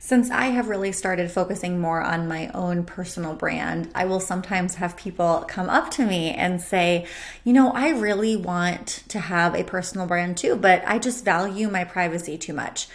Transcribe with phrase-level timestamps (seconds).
[0.00, 4.76] Since I have really started focusing more on my own personal brand, I will sometimes
[4.76, 7.04] have people come up to me and say,
[7.42, 11.68] You know, I really want to have a personal brand too, but I just value
[11.68, 12.86] my privacy too much.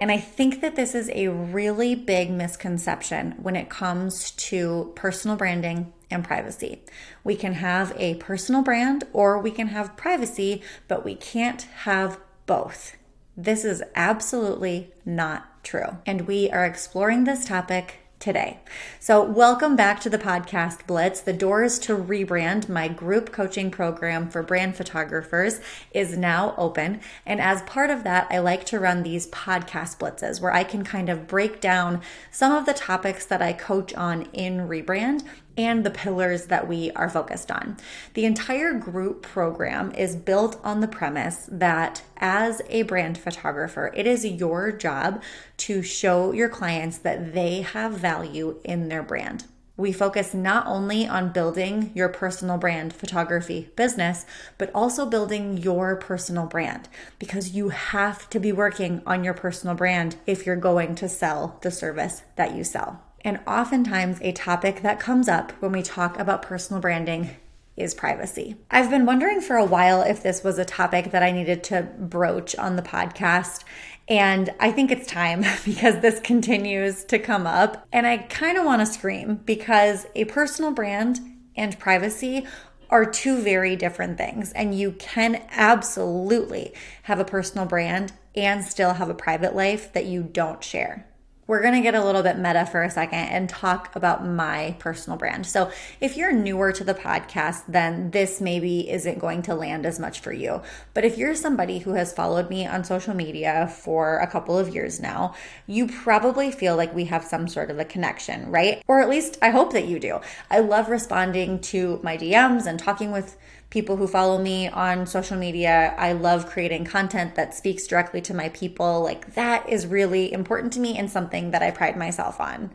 [0.00, 5.36] And I think that this is a really big misconception when it comes to personal
[5.36, 6.82] branding and privacy.
[7.22, 12.18] We can have a personal brand or we can have privacy, but we can't have
[12.46, 12.96] both.
[13.38, 15.98] This is absolutely not true.
[16.06, 18.60] And we are exploring this topic today.
[18.98, 21.20] So, welcome back to the podcast Blitz.
[21.20, 25.60] The doors to rebrand my group coaching program for brand photographers
[25.90, 27.00] is now open.
[27.26, 30.82] And as part of that, I like to run these podcast blitzes where I can
[30.82, 35.24] kind of break down some of the topics that I coach on in rebrand
[35.56, 37.76] and the pillars that we are focused on.
[38.14, 44.06] The entire group program is built on the premise that as a brand photographer, it
[44.06, 45.22] is your job
[45.58, 49.44] to show your clients that they have value in their brand.
[49.78, 54.24] We focus not only on building your personal brand photography business,
[54.56, 59.76] but also building your personal brand because you have to be working on your personal
[59.76, 63.05] brand if you're going to sell the service that you sell.
[63.26, 67.30] And oftentimes, a topic that comes up when we talk about personal branding
[67.76, 68.54] is privacy.
[68.70, 71.82] I've been wondering for a while if this was a topic that I needed to
[71.98, 73.64] broach on the podcast.
[74.06, 77.84] And I think it's time because this continues to come up.
[77.92, 81.18] And I kind of want to scream because a personal brand
[81.56, 82.46] and privacy
[82.90, 84.52] are two very different things.
[84.52, 90.06] And you can absolutely have a personal brand and still have a private life that
[90.06, 91.08] you don't share
[91.46, 94.76] we're going to get a little bit meta for a second and talk about my
[94.78, 95.46] personal brand.
[95.46, 99.98] So, if you're newer to the podcast, then this maybe isn't going to land as
[99.98, 100.62] much for you.
[100.94, 104.74] But if you're somebody who has followed me on social media for a couple of
[104.74, 105.34] years now,
[105.66, 108.82] you probably feel like we have some sort of a connection, right?
[108.88, 110.20] Or at least I hope that you do.
[110.50, 113.36] I love responding to my DMs and talking with
[113.70, 115.94] people who follow me on social media.
[115.98, 119.02] I love creating content that speaks directly to my people.
[119.02, 122.72] Like that is really important to me and something that I pride myself on.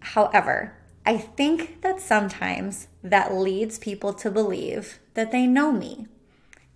[0.00, 6.06] However, I think that sometimes that leads people to believe that they know me.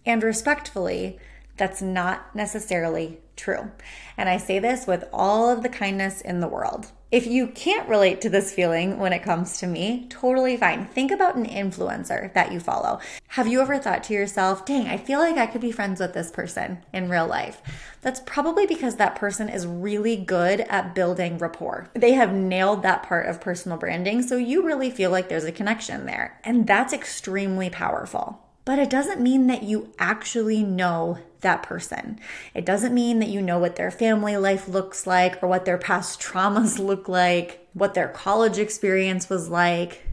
[0.04, 1.18] And respectfully,
[1.56, 3.70] that's not necessarily true.
[4.16, 6.92] And I say this with all of the kindness in the world.
[7.10, 10.84] If you can't relate to this feeling when it comes to me, totally fine.
[10.84, 13.00] Think about an influencer that you follow.
[13.28, 16.12] Have you ever thought to yourself, dang, I feel like I could be friends with
[16.12, 17.62] this person in real life?
[18.02, 21.88] That's probably because that person is really good at building rapport.
[21.94, 25.52] They have nailed that part of personal branding, so you really feel like there's a
[25.52, 26.38] connection there.
[26.44, 32.20] And that's extremely powerful but it doesn't mean that you actually know that person.
[32.52, 35.78] It doesn't mean that you know what their family life looks like or what their
[35.78, 40.06] past traumas look like, what their college experience was like.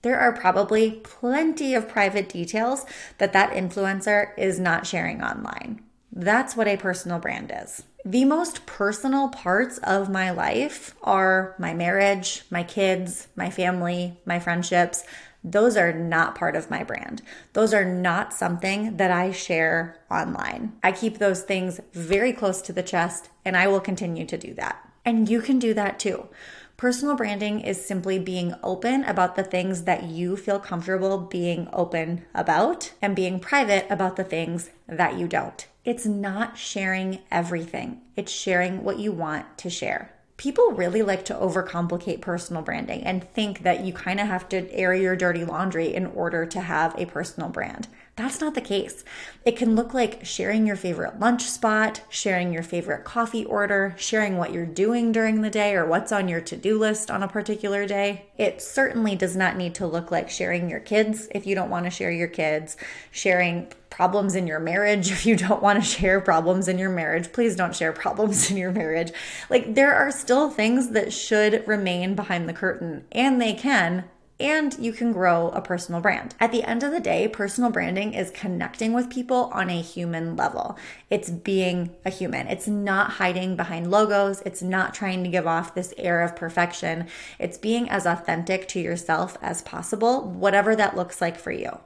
[0.00, 2.86] There are probably plenty of private details
[3.18, 5.82] that that influencer is not sharing online.
[6.10, 7.82] That's what a personal brand is.
[8.04, 14.38] The most personal parts of my life are my marriage, my kids, my family, my
[14.38, 15.04] friendships,
[15.44, 17.22] those are not part of my brand.
[17.52, 20.72] Those are not something that I share online.
[20.82, 24.54] I keep those things very close to the chest, and I will continue to do
[24.54, 24.88] that.
[25.04, 26.28] And you can do that too.
[26.78, 32.24] Personal branding is simply being open about the things that you feel comfortable being open
[32.32, 35.66] about and being private about the things that you don't.
[35.84, 41.34] It's not sharing everything, it's sharing what you want to share people really like to
[41.34, 45.92] overcomplicate personal branding and think that you kind of have to air your dirty laundry
[45.92, 47.88] in order to have a personal brand.
[48.18, 49.04] That's not the case.
[49.44, 54.36] It can look like sharing your favorite lunch spot, sharing your favorite coffee order, sharing
[54.36, 57.28] what you're doing during the day or what's on your to do list on a
[57.28, 58.26] particular day.
[58.36, 61.84] It certainly does not need to look like sharing your kids if you don't want
[61.84, 62.76] to share your kids,
[63.12, 67.32] sharing problems in your marriage if you don't want to share problems in your marriage.
[67.32, 69.12] Please don't share problems in your marriage.
[69.48, 74.06] Like, there are still things that should remain behind the curtain, and they can
[74.40, 76.34] and you can grow a personal brand.
[76.38, 80.36] At the end of the day, personal branding is connecting with people on a human
[80.36, 80.78] level.
[81.10, 82.46] It's being a human.
[82.46, 84.42] It's not hiding behind logos.
[84.46, 87.08] It's not trying to give off this air of perfection.
[87.38, 91.78] It's being as authentic to yourself as possible, whatever that looks like for you.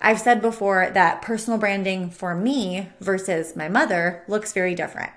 [0.00, 5.12] I've said before that personal branding for me versus my mother looks very different.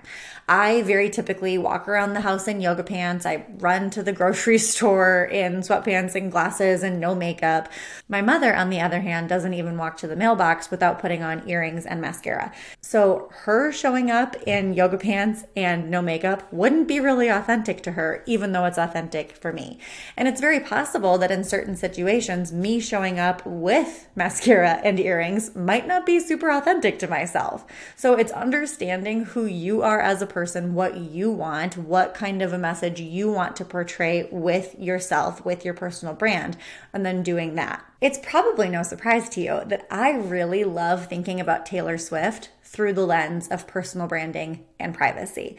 [0.48, 3.26] I very typically walk around the house in yoga pants.
[3.26, 7.68] I run to the grocery store in sweatpants and glasses and no makeup.
[8.08, 11.48] My mother, on the other hand, doesn't even walk to the mailbox without putting on
[11.48, 12.52] earrings and mascara.
[12.80, 17.92] So her showing up in yoga pants and no makeup wouldn't be really authentic to
[17.92, 19.78] her, even though it's authentic for me.
[20.16, 25.54] And it's very possible that in certain situations, me showing up with mascara and earrings
[25.54, 27.64] might not be super authentic to myself.
[27.96, 32.42] So it's understanding who you are as a person person what you want, what kind
[32.42, 36.56] of a message you want to portray with yourself, with your personal brand,
[36.92, 37.84] and then doing that.
[38.00, 42.92] It's probably no surprise to you that I really love thinking about Taylor Swift through
[42.92, 45.56] the lens of personal branding and privacy.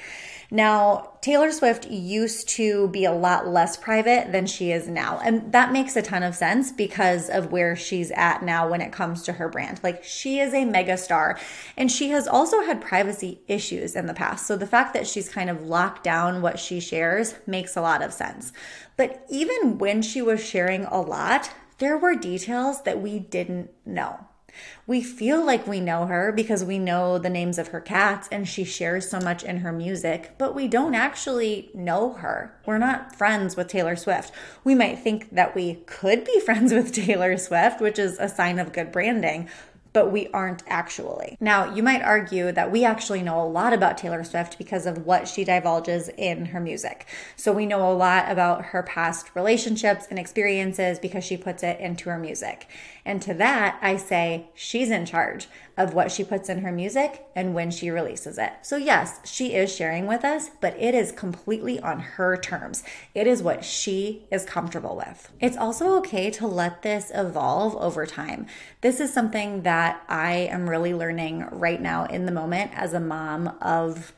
[0.51, 5.19] Now, Taylor Swift used to be a lot less private than she is now.
[5.19, 8.91] And that makes a ton of sense because of where she's at now when it
[8.91, 9.79] comes to her brand.
[9.81, 11.39] Like, she is a megastar
[11.75, 14.45] and she has also had privacy issues in the past.
[14.45, 18.03] So, the fact that she's kind of locked down what she shares makes a lot
[18.03, 18.53] of sense.
[18.97, 24.27] But even when she was sharing a lot, there were details that we didn't know.
[24.87, 28.47] We feel like we know her because we know the names of her cats and
[28.47, 32.53] she shares so much in her music, but we don't actually know her.
[32.65, 34.33] We're not friends with Taylor Swift.
[34.63, 38.59] We might think that we could be friends with Taylor Swift, which is a sign
[38.59, 39.49] of good branding,
[39.93, 41.37] but we aren't actually.
[41.39, 45.05] Now, you might argue that we actually know a lot about Taylor Swift because of
[45.05, 47.07] what she divulges in her music.
[47.35, 51.79] So we know a lot about her past relationships and experiences because she puts it
[51.79, 52.67] into her music.
[53.05, 55.47] And to that, I say she's in charge
[55.79, 58.51] of what she puts in her music and when she releases it.
[58.61, 62.83] So, yes, she is sharing with us, but it is completely on her terms.
[63.15, 65.31] It is what she is comfortable with.
[65.39, 68.45] It's also okay to let this evolve over time.
[68.81, 72.99] This is something that I am really learning right now in the moment as a
[72.99, 74.11] mom of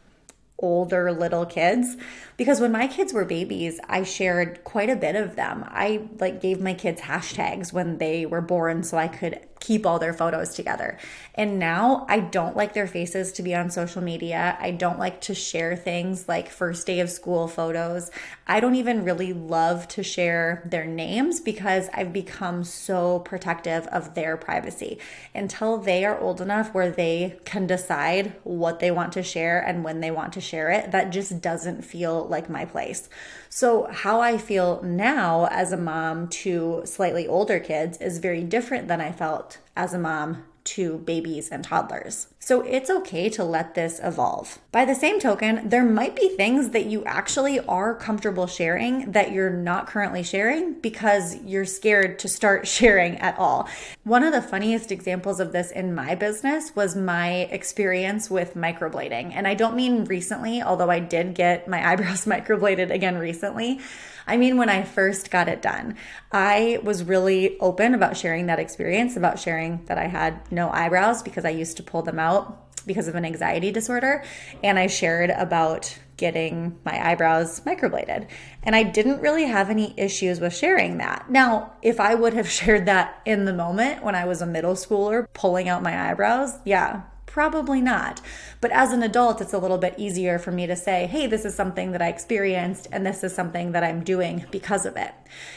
[0.57, 1.95] older little kids
[2.37, 6.39] because when my kids were babies i shared quite a bit of them i like
[6.39, 10.53] gave my kids hashtags when they were born so i could keep all their photos
[10.53, 10.97] together.
[11.35, 14.57] And now I don't like their faces to be on social media.
[14.59, 18.11] I don't like to share things like first day of school photos.
[18.45, 24.15] I don't even really love to share their names because I've become so protective of
[24.15, 24.99] their privacy.
[25.33, 29.83] Until they are old enough where they can decide what they want to share and
[29.83, 33.07] when they want to share it, that just doesn't feel like my place.
[33.49, 38.87] So, how I feel now as a mom to slightly older kids is very different
[38.87, 42.30] than I felt as a mom to babies and toddlers.
[42.43, 44.57] So it's okay to let this evolve.
[44.71, 49.31] By the same token, there might be things that you actually are comfortable sharing that
[49.31, 53.69] you're not currently sharing because you're scared to start sharing at all.
[54.05, 59.33] One of the funniest examples of this in my business was my experience with microblading.
[59.35, 63.81] And I don't mean recently, although I did get my eyebrows microbladed again recently.
[64.27, 65.97] I mean, when I first got it done,
[66.31, 71.21] I was really open about sharing that experience, about sharing that I had no eyebrows
[71.23, 72.30] because I used to pull them out
[72.85, 74.23] because of an anxiety disorder.
[74.63, 78.27] And I shared about getting my eyebrows microbladed.
[78.63, 81.29] And I didn't really have any issues with sharing that.
[81.29, 84.75] Now, if I would have shared that in the moment when I was a middle
[84.75, 88.19] schooler pulling out my eyebrows, yeah, Probably not.
[88.59, 91.45] But as an adult, it's a little bit easier for me to say, hey, this
[91.45, 95.13] is something that I experienced and this is something that I'm doing because of it.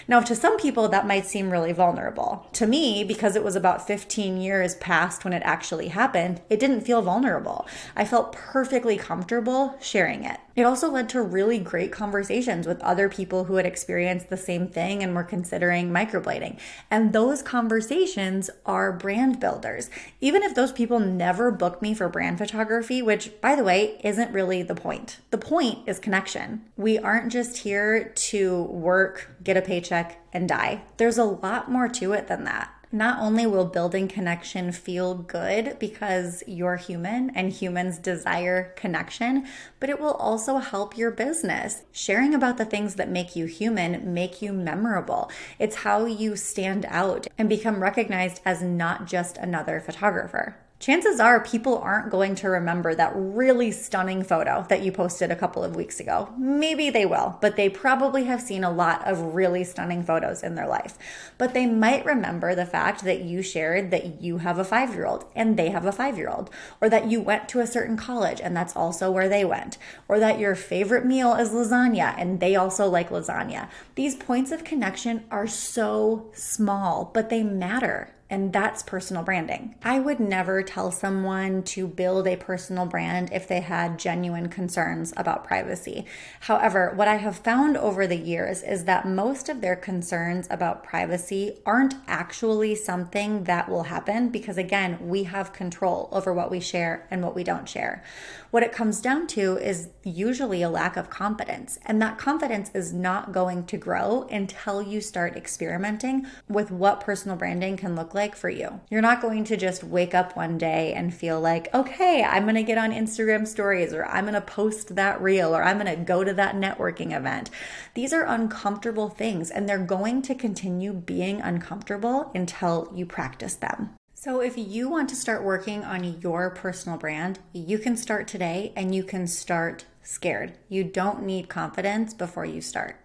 [0.07, 2.47] Now, to some people, that might seem really vulnerable.
[2.53, 6.83] To me, because it was about 15 years past when it actually happened, it didn't
[6.83, 7.67] feel vulnerable.
[7.97, 10.39] I felt perfectly comfortable sharing it.
[10.57, 14.69] It also led to really great conversations with other people who had experienced the same
[14.69, 16.61] thing and were considering microblading.
[16.93, 19.91] And those conversations are brand builders.
[20.21, 24.31] Even if those people never booked me for brand photography, which by the way, isn't
[24.35, 25.21] really the point.
[25.31, 26.61] The point is connection.
[26.77, 30.83] We aren't just here to work, get a paycheck, and die.
[30.99, 35.77] There's a lot more to it than that not only will building connection feel good
[35.81, 39.45] because you're human and humans desire connection,
[39.81, 41.83] but it will also help your business.
[41.91, 45.29] Sharing about the things that make you human make you memorable.
[45.59, 51.43] It's how you stand out and become recognized as not just another photographer chances are
[51.43, 55.77] people aren't going to remember that really stunning photo that you posted a couple of
[55.77, 56.33] weeks ago.
[56.37, 60.57] Maybe they will, but they probably have seen a lot of really stunning photos in
[60.57, 60.99] their life.
[61.39, 65.07] But they might remember the fact that you shared that you have a five year
[65.07, 66.51] old and they have a five year old,
[66.81, 69.79] or that you went to a certain college and that's also where they went,
[70.09, 73.69] or that your favorite meal is lasagna and they also like lasagna.
[73.95, 78.11] These points of connection are so small, but they matter.
[78.31, 79.75] And that's personal branding.
[79.83, 85.13] I would never tell someone to build a personal brand if they had genuine concerns
[85.17, 86.07] about privacy.
[86.41, 90.83] However, what I have found over the years is that most of their concerns about
[90.83, 96.61] privacy aren't actually something that will happen because, again, we have control over what we
[96.61, 98.03] share and what we don't share.
[98.51, 101.79] What it comes down to is usually a lack of confidence.
[101.85, 107.37] And that confidence is not going to grow until you start experimenting with what personal
[107.37, 108.81] branding can look like for you.
[108.91, 112.55] You're not going to just wake up one day and feel like, okay, I'm going
[112.55, 115.97] to get on Instagram stories or I'm going to post that reel or I'm going
[115.97, 117.51] to go to that networking event.
[117.95, 123.91] These are uncomfortable things and they're going to continue being uncomfortable until you practice them.
[124.15, 128.73] So, if you want to start working on your personal brand, you can start today
[128.75, 130.57] and you can start scared.
[130.71, 133.04] You don't need confidence before you start.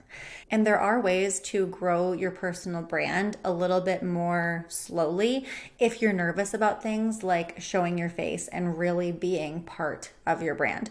[0.51, 5.45] And there are ways to grow your personal brand a little bit more slowly
[5.77, 10.55] if you're nervous about things like showing your face and really being part of your
[10.55, 10.89] brand.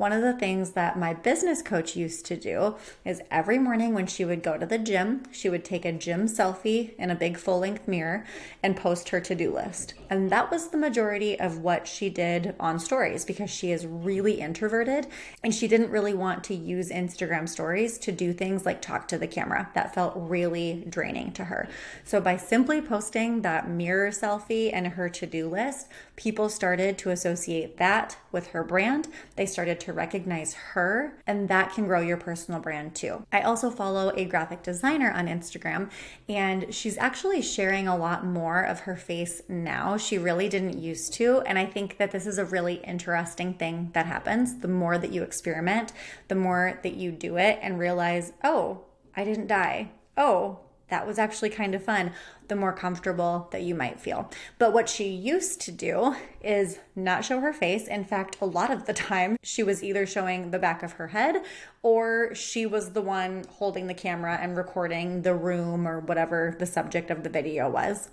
[0.00, 4.06] One of the things that my business coach used to do is every morning when
[4.06, 7.36] she would go to the gym, she would take a gym selfie in a big
[7.36, 8.24] full length mirror
[8.62, 9.92] and post her to do list.
[10.08, 14.40] And that was the majority of what she did on stories because she is really
[14.40, 15.06] introverted
[15.44, 19.18] and she didn't really want to use Instagram stories to do things like talk to
[19.18, 19.68] the camera.
[19.74, 21.68] That felt really draining to her.
[22.04, 27.10] So by simply posting that mirror selfie and her to do list, people started to
[27.10, 29.06] associate that with her brand.
[29.36, 33.24] They started to recognize her, and that can grow your personal brand too.
[33.32, 35.90] I also follow a graphic designer on Instagram,
[36.28, 39.96] and she's actually sharing a lot more of her face now.
[39.96, 43.90] She really didn't used to, and I think that this is a really interesting thing
[43.94, 44.58] that happens.
[44.58, 45.92] The more that you experiment,
[46.28, 48.84] the more that you do it and realize, oh,
[49.16, 49.90] I didn't die.
[50.16, 52.12] Oh, that was actually kind of fun,
[52.48, 54.30] the more comfortable that you might feel.
[54.58, 57.88] But what she used to do is not show her face.
[57.88, 61.08] In fact, a lot of the time, she was either showing the back of her
[61.08, 61.42] head
[61.82, 66.66] or she was the one holding the camera and recording the room or whatever the
[66.66, 68.10] subject of the video was.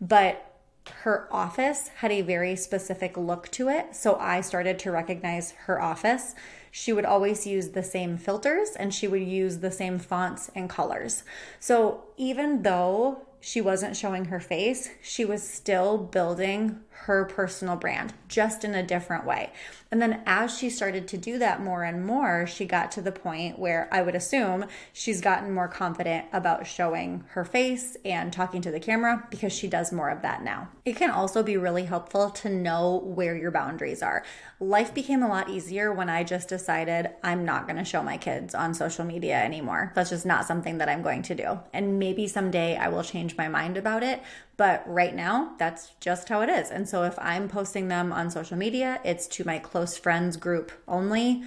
[0.00, 0.48] But
[1.02, 3.94] her office had a very specific look to it.
[3.94, 6.34] So I started to recognize her office.
[6.74, 10.70] She would always use the same filters and she would use the same fonts and
[10.70, 11.22] colors.
[11.60, 18.14] So even though she wasn't showing her face, she was still building her personal brand
[18.28, 19.52] just in a different way.
[19.90, 23.12] And then as she started to do that more and more, she got to the
[23.12, 28.62] point where I would assume she's gotten more confident about showing her face and talking
[28.62, 30.68] to the camera because she does more of that now.
[30.84, 34.24] It can also be really helpful to know where your boundaries are.
[34.60, 38.16] Life became a lot easier when I just decided I'm not going to show my
[38.16, 39.92] kids on social media anymore.
[39.94, 41.58] That's just not something that I'm going to do.
[41.72, 43.02] And maybe someday I will
[43.32, 44.22] change my mind about it,
[44.56, 46.70] but right now, that's just how it is.
[46.70, 50.72] And so if I'm posting them on social media, it's to my close friends group
[50.86, 51.42] only.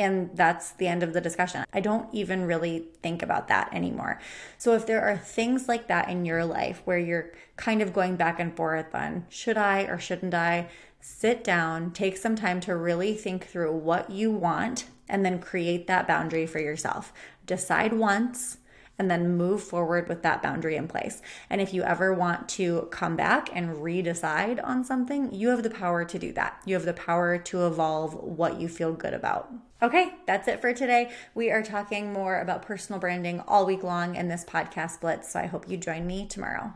[0.00, 1.64] And that's the end of the discussion.
[1.72, 4.20] I don't even really think about that anymore.
[4.56, 8.14] So, if there are things like that in your life where you're kind of going
[8.14, 10.68] back and forth on should I or shouldn't I,
[11.00, 15.88] sit down, take some time to really think through what you want, and then create
[15.88, 17.12] that boundary for yourself.
[17.44, 18.58] Decide once
[18.98, 21.22] and then move forward with that boundary in place.
[21.48, 25.70] And if you ever want to come back and redecide on something, you have the
[25.70, 26.60] power to do that.
[26.64, 29.50] You have the power to evolve what you feel good about.
[29.80, 31.12] Okay, that's it for today.
[31.34, 35.32] We are talking more about personal branding all week long in this podcast blitz.
[35.32, 36.74] So I hope you join me tomorrow.